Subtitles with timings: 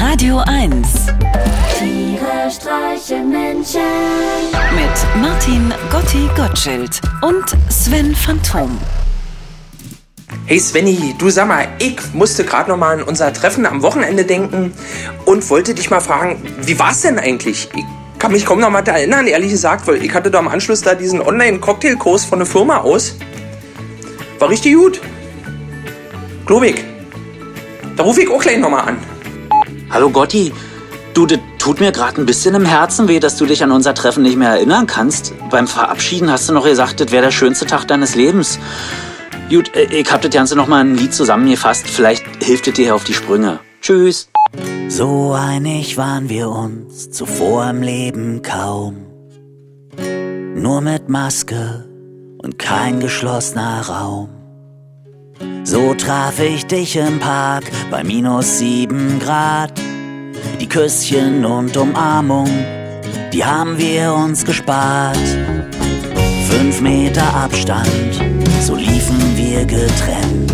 [0.00, 1.06] Radio 1
[1.76, 3.80] Tiere streichen Menschen.
[4.74, 8.78] mit Martin Gotti Gottschild und Sven Phantom.
[10.46, 14.24] Hey Svenny, du sag mal, ich musste gerade noch mal an unser Treffen am Wochenende
[14.24, 14.72] denken
[15.24, 17.68] und wollte dich mal fragen, wie war's denn eigentlich?
[17.74, 17.84] Ich
[18.20, 20.94] kann mich kaum noch mal erinnern, ehrlich gesagt, weil ich hatte da am Anschluss da
[20.94, 23.16] diesen Online-Cocktailkurs von der Firma aus.
[24.38, 25.00] War richtig gut.
[26.46, 26.84] Glaub ich.
[27.96, 28.98] Da rufe ich auch gleich noch mal an.
[29.90, 30.52] Hallo Gotti,
[31.14, 33.94] du, das tut mir gerade ein bisschen im Herzen weh, dass du dich an unser
[33.94, 35.32] Treffen nicht mehr erinnern kannst.
[35.50, 38.58] Beim Verabschieden hast du noch gesagt, das wäre der schönste Tag deines Lebens.
[39.48, 41.86] Gut, äh, ich hab das Ganze noch mal ein Lied zusammengefasst.
[41.86, 43.60] Vielleicht hilft es dir auf die Sprünge.
[43.80, 44.28] Tschüss.
[44.88, 49.06] So einig waren wir uns zuvor im Leben kaum.
[50.54, 51.86] Nur mit Maske
[52.42, 54.28] und kein geschlossener Raum.
[55.64, 59.87] So traf ich dich im Park bei minus sieben Grad.
[60.60, 62.48] Die Küsschen und Umarmung,
[63.32, 65.16] die haben wir uns gespart.
[66.48, 68.22] Fünf Meter Abstand,
[68.60, 70.52] so liefen wir getrennt.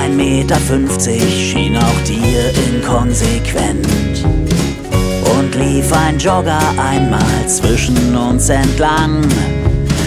[0.00, 4.24] Ein Meter fünfzig schien auch dir inkonsequent.
[5.36, 9.22] Und lief ein Jogger einmal zwischen uns entlang.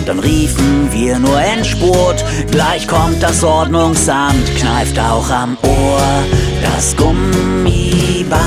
[0.06, 6.24] Dann riefen wir nur Endspurt, gleich kommt das Ordnungsamt, kneift auch am Ohr
[6.62, 8.44] das Gummiband.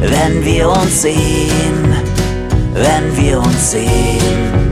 [0.00, 1.94] Wenn wir uns sehen,
[2.74, 4.70] wenn wir uns sehen.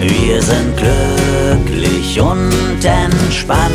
[0.00, 3.72] Wir sind glücklich und entspannt.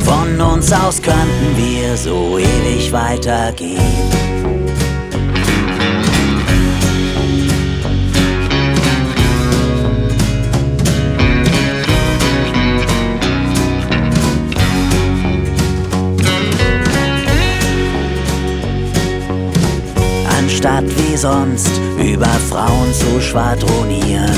[0.00, 3.78] Von uns aus könnten wir so ewig weitergehen.
[20.64, 24.32] Anstatt wie sonst über Frauen zu schwadronieren,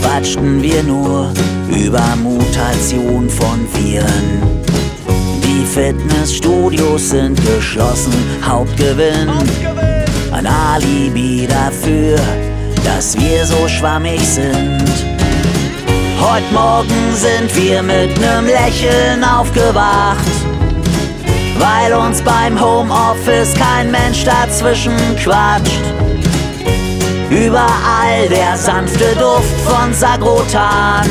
[0.00, 1.32] quatschten wir nur
[1.70, 4.42] über Mutation von Viren.
[5.44, 8.12] Die Fitnessstudios sind geschlossen,
[8.44, 9.30] Hauptgewinn.
[10.32, 12.18] Ein Alibi dafür,
[12.84, 14.82] dass wir so schwammig sind.
[16.20, 20.47] Heute Morgen sind wir mit nem Lächeln aufgewacht
[21.88, 25.80] weil uns beim Homeoffice kein Mensch dazwischen quatscht.
[27.30, 31.06] Überall der sanfte Duft von Sagrotan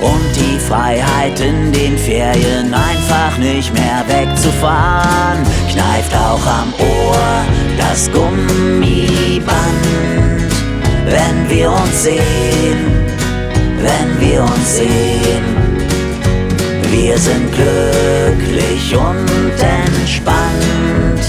[0.00, 5.38] und die Freiheit in den Ferien einfach nicht mehr wegzufahren.
[5.70, 7.44] Kneift auch am Ohr
[7.78, 9.56] das Gummiband,
[11.06, 13.06] wenn wir uns sehen,
[13.80, 15.58] wenn wir uns sehen.
[16.90, 19.57] Wir sind glücklich und
[20.08, 21.20] entspannt.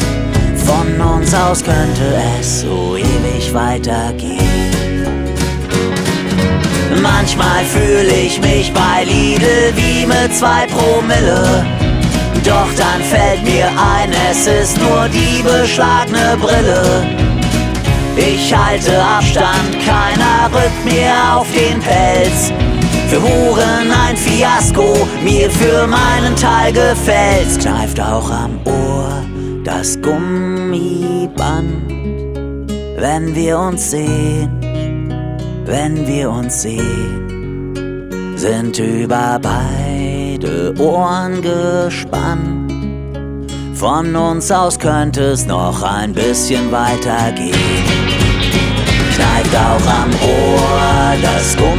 [0.56, 4.40] Von uns aus könnte es so ewig weitergehen.
[7.01, 11.66] Manchmal fühle ich mich bei Lidl wie mit zwei Promille.
[12.44, 17.06] Doch dann fällt mir ein, es ist nur die beschlagene Brille.
[18.16, 22.51] Ich halte Abstand, keiner rückt mir auf den Pelz.
[23.09, 27.58] Für Huren ein Fiasko, mir für meinen Teil gefällt's.
[27.58, 29.24] Kneift auch am Ohr
[29.64, 31.90] das Gummiband.
[32.97, 34.52] Wenn wir uns sehen,
[35.66, 42.72] wenn wir uns sehen, sind über beide Ohren gespannt.
[43.74, 48.09] Von uns aus könnte es noch ein bisschen weitergehen
[49.20, 51.78] kneift auch am Ohr das Gummiband.